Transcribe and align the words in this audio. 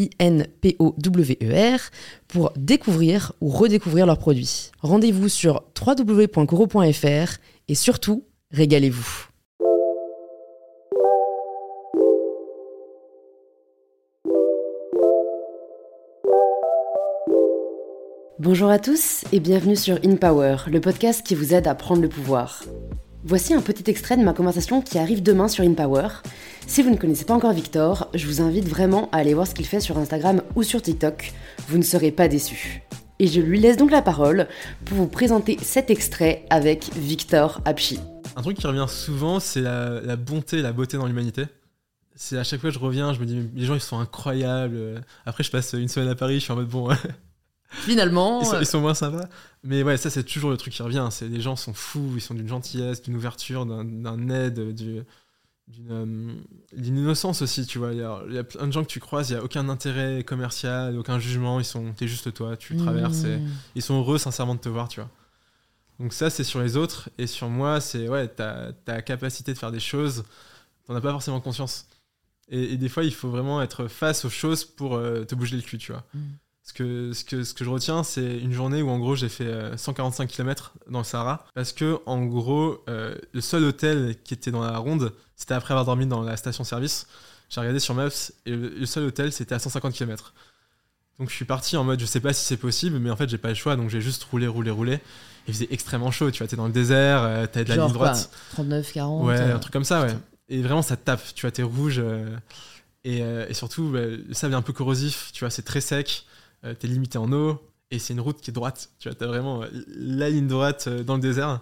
I-N-P-O-W-E-R, 0.00 1.80
pour 2.28 2.52
découvrir 2.56 3.32
ou 3.40 3.48
redécouvrir 3.48 4.06
leurs 4.06 4.18
produits. 4.18 4.70
Rendez-vous 4.80 5.28
sur 5.28 5.64
www.coro.fr 5.80 7.38
et 7.68 7.74
surtout, 7.74 8.24
régalez-vous. 8.50 9.26
Bonjour 18.38 18.70
à 18.70 18.78
tous 18.78 19.24
et 19.32 19.40
bienvenue 19.40 19.76
sur 19.76 19.98
In 20.02 20.16
Power, 20.16 20.56
le 20.66 20.80
podcast 20.80 21.22
qui 21.22 21.34
vous 21.34 21.52
aide 21.52 21.66
à 21.66 21.74
prendre 21.74 22.00
le 22.00 22.08
pouvoir. 22.08 22.64
Voici 23.22 23.52
un 23.52 23.60
petit 23.60 23.90
extrait 23.90 24.16
de 24.16 24.22
ma 24.22 24.32
conversation 24.32 24.80
qui 24.80 24.98
arrive 24.98 25.22
demain 25.22 25.46
sur 25.46 25.62
InPower. 25.62 26.08
Si 26.70 26.82
vous 26.82 26.90
ne 26.90 26.96
connaissez 26.96 27.24
pas 27.24 27.34
encore 27.34 27.52
Victor, 27.52 28.08
je 28.14 28.28
vous 28.28 28.40
invite 28.40 28.68
vraiment 28.68 29.08
à 29.10 29.16
aller 29.16 29.34
voir 29.34 29.44
ce 29.44 29.56
qu'il 29.56 29.66
fait 29.66 29.80
sur 29.80 29.98
Instagram 29.98 30.40
ou 30.54 30.62
sur 30.62 30.80
TikTok. 30.80 31.32
Vous 31.66 31.78
ne 31.78 31.82
serez 31.82 32.12
pas 32.12 32.28
déçus. 32.28 32.84
Et 33.18 33.26
je 33.26 33.40
lui 33.40 33.58
laisse 33.58 33.76
donc 33.76 33.90
la 33.90 34.02
parole 34.02 34.46
pour 34.84 34.96
vous 34.96 35.08
présenter 35.08 35.58
cet 35.60 35.90
extrait 35.90 36.46
avec 36.48 36.92
Victor 36.94 37.60
Apchi. 37.64 37.98
Un 38.36 38.42
truc 38.42 38.56
qui 38.56 38.68
revient 38.68 38.86
souvent, 38.88 39.40
c'est 39.40 39.62
la, 39.62 40.14
bonté 40.14 40.62
la 40.62 40.72
beauté 40.72 40.96
dans 40.96 41.06
l'humanité. 41.06 41.46
C'est 42.14 42.38
à 42.38 42.44
chaque 42.44 42.60
fois 42.60 42.70
que 42.70 42.74
je 42.76 42.80
reviens, 42.80 43.14
je 43.14 43.18
me 43.18 43.26
dis, 43.26 43.50
les 43.52 43.66
gens 43.66 43.74
ils 43.74 43.80
sont 43.80 43.98
incroyables. 43.98 45.02
Après, 45.26 45.42
je 45.42 45.50
passe 45.50 45.72
une 45.72 45.88
semaine 45.88 46.08
à 46.08 46.14
Paris, 46.14 46.34
je 46.34 46.44
suis 46.44 46.52
en 46.52 46.56
mode 46.56 46.68
bon. 46.68 46.88
Finalement. 47.68 48.42
Ils 48.60 48.64
sont, 48.64 48.80
moins 48.80 48.94
sympas. 48.94 49.28
Mais 49.64 49.82
ouais, 49.82 49.96
ça, 49.96 50.08
c'est 50.08 50.22
toujours 50.22 50.50
le 50.52 50.56
truc 50.56 50.72
qui 50.72 50.82
revient. 50.82 51.08
C'est 51.10 51.26
les 51.26 51.40
gens 51.40 51.56
sont 51.56 51.74
fous, 51.74 52.12
ils 52.14 52.20
sont 52.20 52.34
d'une 52.34 52.48
gentillesse, 52.48 53.02
d'une 53.02 53.16
ouverture, 53.16 53.66
d'un 53.66 54.28
aide, 54.28 54.60
euh, 54.60 55.02
d'une 55.70 56.96
innocence 56.98 57.42
aussi, 57.42 57.66
tu 57.66 57.78
vois. 57.78 57.92
Il 57.92 57.98
y, 57.98 58.38
a, 58.38 58.44
plein 58.44 58.66
de 58.66 58.72
gens 58.72 58.82
que 58.82 58.88
tu 58.88 59.00
croises, 59.00 59.30
il 59.30 59.34
n'y 59.34 59.40
a 59.40 59.44
aucun 59.44 59.68
intérêt 59.68 60.24
commercial, 60.24 60.98
aucun 60.98 61.18
jugement, 61.18 61.60
ils 61.60 61.64
sont, 61.64 61.92
t'es 61.92 62.08
juste 62.08 62.32
toi, 62.32 62.56
tu 62.56 62.76
traverses 62.76 63.24
et 63.24 63.38
mmh. 63.38 63.48
ils 63.76 63.82
sont 63.82 63.98
heureux 63.98 64.18
sincèrement 64.18 64.54
de 64.54 64.60
te 64.60 64.68
voir, 64.68 64.88
tu 64.88 65.00
vois. 65.00 65.10
Donc 66.00 66.14
ça, 66.14 66.30
c'est 66.30 66.44
sur 66.44 66.60
les 66.60 66.76
autres. 66.76 67.10
Et 67.18 67.26
sur 67.26 67.48
moi, 67.48 67.80
c'est, 67.80 68.08
ouais, 68.08 68.26
ta, 68.26 68.72
ta 68.72 69.02
capacité 69.02 69.52
de 69.52 69.58
faire 69.58 69.70
des 69.70 69.80
choses, 69.80 70.24
t'en 70.86 70.94
as 70.94 71.00
pas 71.00 71.12
forcément 71.12 71.40
conscience. 71.40 71.86
Et, 72.48 72.76
des 72.76 72.88
fois, 72.88 73.04
il 73.04 73.14
faut 73.14 73.30
vraiment 73.30 73.62
être 73.62 73.86
face 73.86 74.24
aux 74.24 74.30
choses 74.30 74.64
pour 74.64 74.96
euh, 74.96 75.24
te 75.24 75.34
bouger 75.36 75.56
le 75.56 75.62
cul, 75.62 75.78
tu 75.78 75.92
vois. 75.92 76.04
Mmh. 76.14 76.18
Ce 76.70 76.72
que, 76.72 77.12
ce, 77.12 77.24
que, 77.24 77.42
ce 77.42 77.52
que 77.52 77.64
je 77.64 77.68
retiens, 77.68 78.04
c'est 78.04 78.38
une 78.38 78.52
journée 78.52 78.80
où 78.80 78.90
en 78.90 78.98
gros 79.00 79.16
j'ai 79.16 79.28
fait 79.28 79.76
145 79.76 80.22
euh, 80.22 80.26
km 80.28 80.72
dans 80.88 80.98
le 80.98 81.04
Sahara 81.04 81.44
parce 81.52 81.72
que 81.72 81.98
en 82.06 82.24
gros 82.24 82.84
euh, 82.88 83.16
le 83.32 83.40
seul 83.40 83.64
hôtel 83.64 84.14
qui 84.22 84.34
était 84.34 84.52
dans 84.52 84.62
la 84.62 84.78
ronde, 84.78 85.12
c'était 85.34 85.54
après 85.54 85.72
avoir 85.72 85.84
dormi 85.84 86.06
dans 86.06 86.22
la 86.22 86.36
station-service. 86.36 87.08
J'ai 87.48 87.60
regardé 87.60 87.80
sur 87.80 87.96
Maps 87.96 88.10
et 88.46 88.54
le, 88.54 88.86
seul 88.86 89.02
hôtel 89.02 89.32
c'était 89.32 89.56
à 89.56 89.58
150 89.58 89.92
km. 89.92 90.32
Donc 91.18 91.28
je 91.28 91.34
suis 91.34 91.44
parti 91.44 91.76
en 91.76 91.82
mode 91.82 91.98
je 91.98 92.06
sais 92.06 92.20
pas 92.20 92.32
si 92.32 92.44
c'est 92.44 92.56
possible, 92.56 93.00
mais 93.00 93.10
en 93.10 93.16
fait 93.16 93.28
j'ai 93.28 93.38
pas 93.38 93.48
le 93.48 93.56
choix 93.56 93.74
donc 93.74 93.90
j'ai 93.90 94.00
juste 94.00 94.22
roulé, 94.22 94.46
roulé, 94.46 94.70
roulé. 94.70 95.00
Il 95.48 95.54
faisait 95.54 95.68
extrêmement 95.72 96.12
chaud, 96.12 96.30
tu 96.30 96.38
vois, 96.38 96.46
t'es 96.46 96.54
dans 96.54 96.68
le 96.68 96.72
désert, 96.72 97.24
euh, 97.24 97.46
t'as 97.50 97.64
de 97.64 97.68
la 97.68 97.78
ligne 97.78 97.92
droite. 97.92 98.30
39, 98.52 98.92
40. 98.92 99.26
Ouais, 99.26 99.40
un 99.40 99.58
truc 99.58 99.72
comme 99.72 99.82
ça, 99.82 100.02
ouais. 100.02 100.14
Et 100.48 100.62
vraiment 100.62 100.82
ça 100.82 100.96
tape, 100.96 101.34
tu 101.34 101.40
vois, 101.40 101.50
t'es 101.50 101.64
rouge. 101.64 102.00
et, 103.02 103.18
et, 103.22 103.54
surtout, 103.54 103.88
bah, 103.88 104.02
le 104.04 104.34
sable 104.34 104.54
est 104.54 104.56
un 104.56 104.62
peu 104.62 104.72
corrosif, 104.72 105.30
tu 105.32 105.40
vois, 105.40 105.50
c'est 105.50 105.62
très 105.62 105.80
sec. 105.80 106.26
Euh, 106.64 106.74
t'es 106.74 106.88
limité 106.88 107.18
en 107.18 107.32
eau, 107.32 107.58
et 107.90 107.98
c'est 107.98 108.12
une 108.12 108.20
route 108.20 108.40
qui 108.40 108.50
est 108.50 108.52
droite. 108.52 108.90
Tu 108.98 109.08
vois, 109.08 109.14
t'as 109.14 109.26
vraiment 109.26 109.62
euh, 109.62 109.66
la 109.88 110.30
ligne 110.30 110.46
droite 110.46 110.86
euh, 110.86 111.02
dans 111.02 111.14
le 111.14 111.20
désert. 111.20 111.60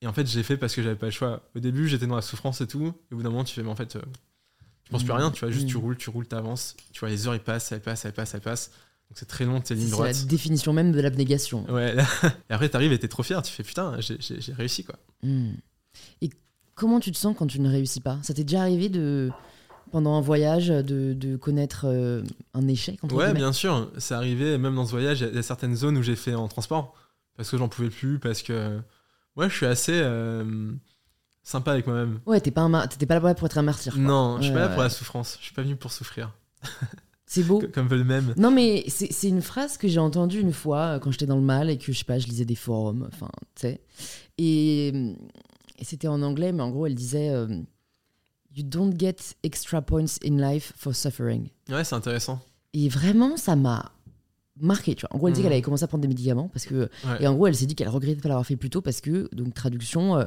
Et 0.00 0.06
en 0.06 0.12
fait, 0.12 0.26
j'ai 0.26 0.42
fait 0.42 0.56
parce 0.56 0.74
que 0.74 0.82
j'avais 0.82 0.96
pas 0.96 1.06
le 1.06 1.12
choix. 1.12 1.42
Au 1.54 1.60
début, 1.60 1.88
j'étais 1.88 2.06
dans 2.06 2.16
la 2.16 2.22
souffrance 2.22 2.60
et 2.60 2.66
tout. 2.66 2.92
Et 3.10 3.14
au 3.14 3.16
bout 3.16 3.22
d'un 3.22 3.30
moment, 3.30 3.44
tu 3.44 3.54
fais, 3.54 3.62
mais 3.62 3.70
en 3.70 3.76
fait, 3.76 3.98
tu 4.84 4.90
penses 4.90 5.02
plus 5.02 5.12
à 5.12 5.16
rien. 5.16 5.30
Tu 5.30 5.40
vois, 5.40 5.50
juste 5.50 5.68
tu 5.68 5.76
mm. 5.76 5.80
roules, 5.80 5.96
tu 5.96 6.10
roules, 6.10 6.26
t'avances. 6.26 6.76
Tu 6.92 7.00
vois, 7.00 7.08
les 7.08 7.26
heures, 7.26 7.34
elles 7.34 7.40
passent, 7.42 7.72
elles 7.72 7.80
passent, 7.80 8.04
elles 8.04 8.12
passent, 8.12 8.34
elles 8.34 8.40
passent. 8.40 8.70
Donc 9.10 9.16
c'est 9.16 9.26
très 9.26 9.44
long, 9.44 9.60
tes 9.60 9.74
lignes 9.74 9.90
droites. 9.90 10.14
C'est 10.14 10.22
la 10.22 10.28
définition 10.28 10.72
même 10.72 10.92
de 10.92 11.00
l'abnégation. 11.00 11.64
Ouais. 11.70 11.96
et 12.50 12.52
après, 12.52 12.68
t'arrives 12.68 12.92
et 12.92 12.98
t'es 12.98 13.08
trop 13.08 13.22
fier. 13.22 13.42
Tu 13.42 13.52
fais, 13.52 13.62
putain, 13.62 13.96
j'ai 14.00 14.52
réussi, 14.52 14.84
quoi. 14.84 14.96
Mm. 15.22 15.52
Et 16.22 16.30
comment 16.74 17.00
tu 17.00 17.10
te 17.10 17.16
sens 17.16 17.36
quand 17.36 17.46
tu 17.46 17.60
ne 17.60 17.68
réussis 17.68 18.00
pas? 18.00 18.18
Ça 18.22 18.34
t'est 18.34 18.44
déjà 18.44 18.60
arrivé 18.62 18.88
de 18.88 19.30
pendant 19.88 20.16
un 20.16 20.20
voyage 20.20 20.68
de, 20.68 21.36
connaître 21.36 21.86
euh, 21.86 22.22
un 22.54 22.68
échec 22.68 22.98
Ouais, 23.12 23.32
bien 23.32 23.52
sûr. 23.52 23.90
C'est 23.98 24.14
arrivé, 24.14 24.58
même 24.58 24.74
dans 24.74 24.86
ce 24.86 24.92
voyage, 24.92 25.20
il 25.20 25.34
y, 25.34 25.38
a 25.38 25.42
certaines 25.42 25.76
zones 25.76 25.96
où 25.98 26.02
j'ai 26.02 26.16
fait 26.16 26.34
en 26.34 26.48
transport 26.48 26.94
parce 27.36 27.50
que 27.50 27.56
j'en 27.56 27.68
pouvais 27.68 27.90
plus, 27.90 28.18
parce 28.18 28.42
que. 28.42 28.78
Ouais, 29.36 29.48
je 29.48 29.54
suis 29.54 29.66
assez 29.66 29.92
euh, 29.94 30.72
sympa 31.44 31.72
avec 31.72 31.86
moi-même. 31.86 32.18
Ouais, 32.26 32.40
t'es 32.40 32.50
pas, 32.50 32.68
pas 32.68 33.20
là 33.20 33.34
pour 33.34 33.46
être 33.46 33.58
un 33.58 33.62
martyr. 33.62 33.96
Non, 33.96 34.38
je 34.38 34.44
suis 34.44 34.52
pas 34.52 34.60
là 34.60 34.68
pour 34.68 34.82
la 34.82 34.90
souffrance. 34.90 35.36
Je 35.38 35.44
suis 35.44 35.54
pas 35.54 35.62
venu 35.62 35.76
pour 35.76 35.92
souffrir. 35.92 36.32
C'est 37.26 37.44
beau. 37.44 37.62
Comme 37.72 37.88
le 37.88 38.04
même. 38.04 38.34
Non, 38.38 38.50
mais 38.50 38.84
c'est 38.88 39.28
une 39.28 39.42
phrase 39.42 39.76
que 39.76 39.86
j'ai 39.86 40.00
entendue 40.00 40.40
une 40.40 40.54
fois 40.54 40.78
euh, 40.78 40.98
quand 40.98 41.10
j'étais 41.10 41.26
dans 41.26 41.36
le 41.36 41.42
mal 41.42 41.68
et 41.68 41.76
que, 41.76 41.92
je 41.92 41.98
sais 41.98 42.04
pas, 42.04 42.18
je 42.18 42.26
lisais 42.26 42.46
des 42.46 42.54
forums, 42.54 43.06
enfin, 43.12 43.28
tu 43.54 43.60
sais. 43.60 43.82
Et, 44.38 45.14
c'était 45.82 46.08
en 46.08 46.22
anglais, 46.22 46.52
mais 46.52 46.62
en 46.62 46.70
gros, 46.70 46.86
elle 46.86 46.94
disait. 46.94 47.30
You 48.54 48.64
don't 48.64 48.94
get 48.98 49.16
extra 49.42 49.82
points 49.82 50.18
in 50.24 50.36
life 50.38 50.72
for 50.76 50.94
suffering. 50.94 51.48
Ouais, 51.68 51.84
c'est 51.84 51.94
intéressant. 51.94 52.40
Et 52.72 52.88
vraiment, 52.88 53.36
ça 53.36 53.56
m'a 53.56 53.92
marqué. 54.60 54.94
Tu 54.94 55.02
vois. 55.02 55.14
En 55.14 55.18
gros, 55.18 55.28
elle 55.28 55.34
dit 55.34 55.40
mhm. 55.40 55.44
qu'elle 55.44 55.52
avait 55.52 55.62
commencé 55.62 55.84
à 55.84 55.86
prendre 55.86 56.02
des 56.02 56.08
médicaments 56.08 56.48
parce 56.48 56.66
que. 56.66 56.88
Et 57.20 57.26
en 57.26 57.34
gros, 57.34 57.46
elle 57.46 57.54
s'est 57.54 57.66
dit 57.66 57.74
qu'elle 57.74 57.88
regrettait 57.88 58.16
de 58.16 58.20
pas 58.22 58.28
l'avoir 58.28 58.46
fait 58.46 58.56
plus 58.56 58.70
tôt 58.70 58.80
parce 58.80 59.00
que, 59.00 59.28
donc, 59.34 59.54
traduction, 59.54 60.16
euh, 60.16 60.24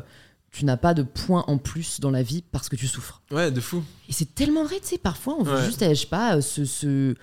tu 0.52 0.66
n'as 0.66 0.78
pas 0.78 0.94
de 0.94 1.04
points 1.04 1.44
en 1.48 1.58
plus 1.58 2.00
dans 2.00 2.12
la 2.12 2.24
vie 2.24 2.44
parce 2.52 2.70
que 2.70 2.76
tu 2.76 2.88
souffres. 2.88 3.22
Ouais, 3.32 3.52
de 3.52 3.62
fou. 3.62 3.84
Et 4.10 4.14
c'est 4.14 4.36
tellement 4.36 4.64
vrai, 4.64 4.80
tu 4.80 4.88
sais, 4.88 4.98
parfois, 4.98 5.36
on 5.40 5.44
veut 5.44 5.64
juste, 5.66 5.88
je 5.88 5.94
sais 5.94 6.08
pas, 6.08 6.38
euh, 6.38 6.42
ce. 6.42 6.66
ce 6.66 7.16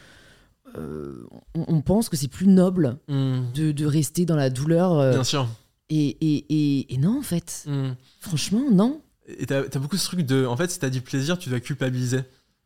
euh, 0.76 1.26
on, 1.54 1.80
pense 1.80 2.10
que 2.10 2.16
c'est 2.16 2.28
plus 2.28 2.46
noble 2.46 2.98
mhm. 3.08 3.52
de, 3.54 3.72
de, 3.72 3.86
rester 3.86 4.26
dans 4.26 4.36
la 4.36 4.50
douleur. 4.50 5.12
Bien 5.12 5.24
sûr. 5.24 5.48
Et, 5.88 6.08
et, 6.20 6.44
et, 6.50 6.94
et, 6.94 6.98
non, 6.98 7.18
en 7.18 7.22
fait. 7.22 7.64
Mhm. 7.66 7.96
Franchement, 8.20 8.64
non. 8.70 9.00
Et 9.28 9.46
t'as 9.46 9.60
as 9.60 9.78
beaucoup 9.78 9.96
ce 9.96 10.06
truc 10.06 10.20
de. 10.20 10.46
En 10.46 10.56
fait, 10.56 10.70
si 10.70 10.78
t'as 10.78 10.90
du 10.90 11.02
plaisir, 11.02 11.38
tu 11.38 11.50
dois 11.50 11.60
culpabiliser. 11.60 12.20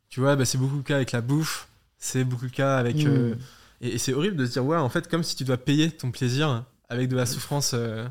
Tu 0.09 0.21
vois, 0.21 0.37
bah, 0.37 0.45
c'est 0.45 0.59
beaucoup 0.59 0.77
le 0.77 0.83
cas 0.83 0.97
avec 0.97 1.12
la 1.12 1.21
bouffe, 1.21 1.69
c'est 1.99 2.25
beaucoup 2.25 2.45
le 2.45 2.50
cas 2.50 2.77
avec. 2.77 3.05
Euh, 3.05 3.34
et, 3.81 3.99
c'est 3.99 4.12
horrible 4.12 4.37
de 4.37 4.47
se 4.47 4.53
dire, 4.53 4.65
ouais, 4.65 4.77
en 4.77 4.89
fait, 4.89 5.09
comme 5.09 5.25
si 5.25 5.34
tu 5.34 5.45
dois 5.45 5.56
payer 5.56 5.91
ton 5.91 6.11
plaisir 6.11 6.65
avec 6.89 7.09
de 7.09 7.17
la 7.17 7.27
souffrance. 7.27 7.72
Euh, 7.75 8.06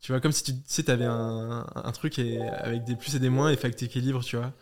tu 0.00 0.12
vois, 0.12 0.20
comme 0.20 0.32
si 0.32 0.44
tu 0.44 0.52
sais, 0.66 0.88
avais 0.90 1.04
un, 1.04 1.66
un, 1.74 1.92
truc 1.92 2.20
et, 2.20 2.38
avec 2.40 2.84
des 2.84 2.94
plus 2.94 3.16
et 3.16 3.18
des 3.18 3.30
moins 3.30 3.50
et 3.50 3.56
fait 3.56 3.70
que 3.70 3.76
t'équilibres, 3.76 4.22
tu 4.22 4.36
vois. 4.36 4.52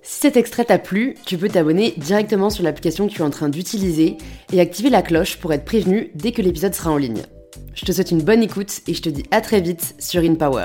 Si 0.00 0.20
cet 0.20 0.36
extrait 0.36 0.64
t'a 0.64 0.78
plu, 0.78 1.16
tu 1.26 1.36
peux 1.36 1.48
t'abonner 1.48 1.92
directement 1.96 2.48
sur 2.48 2.62
l'application 2.62 3.08
que 3.08 3.12
tu 3.12 3.22
es 3.22 3.24
en 3.24 3.30
train 3.30 3.48
d'utiliser 3.48 4.16
et 4.52 4.60
activer 4.60 4.88
la 4.88 5.02
cloche 5.02 5.38
pour 5.38 5.52
être 5.52 5.64
prévenu 5.64 6.12
dès 6.14 6.30
que 6.30 6.42
l'épisode 6.42 6.74
sera 6.74 6.92
en 6.92 6.96
ligne. 6.96 7.26
Je 7.76 7.84
te 7.84 7.92
souhaite 7.92 8.10
une 8.10 8.22
bonne 8.22 8.42
écoute 8.42 8.80
et 8.86 8.94
je 8.94 9.02
te 9.02 9.10
dis 9.10 9.24
à 9.30 9.42
très 9.42 9.60
vite 9.60 9.94
sur 9.98 10.22
InPower. 10.22 10.64